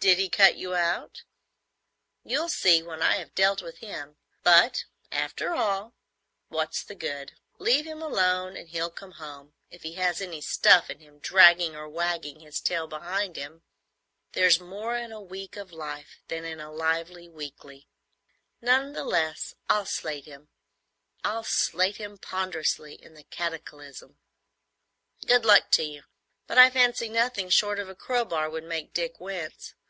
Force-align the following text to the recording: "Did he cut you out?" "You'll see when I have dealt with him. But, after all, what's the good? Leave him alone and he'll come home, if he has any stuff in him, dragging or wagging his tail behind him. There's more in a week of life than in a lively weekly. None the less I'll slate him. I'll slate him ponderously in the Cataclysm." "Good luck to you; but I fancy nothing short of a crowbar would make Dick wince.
"Did 0.00 0.16
he 0.18 0.30
cut 0.30 0.56
you 0.56 0.74
out?" 0.74 1.24
"You'll 2.24 2.48
see 2.48 2.82
when 2.82 3.02
I 3.02 3.16
have 3.16 3.34
dealt 3.34 3.60
with 3.60 3.80
him. 3.80 4.16
But, 4.42 4.86
after 5.12 5.52
all, 5.52 5.92
what's 6.48 6.82
the 6.82 6.94
good? 6.94 7.34
Leave 7.58 7.84
him 7.86 8.00
alone 8.00 8.56
and 8.56 8.70
he'll 8.70 8.88
come 8.90 9.10
home, 9.12 9.52
if 9.68 9.82
he 9.82 9.96
has 9.96 10.22
any 10.22 10.40
stuff 10.40 10.88
in 10.88 11.00
him, 11.00 11.18
dragging 11.18 11.76
or 11.76 11.86
wagging 11.86 12.40
his 12.40 12.62
tail 12.62 12.86
behind 12.86 13.36
him. 13.36 13.60
There's 14.32 14.58
more 14.58 14.96
in 14.96 15.12
a 15.12 15.20
week 15.20 15.56
of 15.56 15.70
life 15.70 16.22
than 16.28 16.46
in 16.46 16.60
a 16.60 16.72
lively 16.72 17.28
weekly. 17.28 17.86
None 18.62 18.94
the 18.94 19.04
less 19.04 19.54
I'll 19.68 19.84
slate 19.84 20.24
him. 20.24 20.48
I'll 21.24 21.44
slate 21.44 21.98
him 21.98 22.16
ponderously 22.16 22.94
in 22.94 23.12
the 23.12 23.24
Cataclysm." 23.24 24.16
"Good 25.26 25.44
luck 25.44 25.70
to 25.72 25.82
you; 25.82 26.04
but 26.46 26.56
I 26.56 26.70
fancy 26.70 27.10
nothing 27.10 27.50
short 27.50 27.78
of 27.78 27.90
a 27.90 27.94
crowbar 27.94 28.48
would 28.48 28.64
make 28.64 28.94
Dick 28.94 29.20
wince. 29.20 29.74